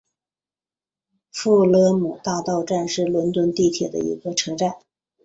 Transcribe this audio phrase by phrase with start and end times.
[1.31, 4.79] 富勒姆大道站是伦敦地铁的一个车站。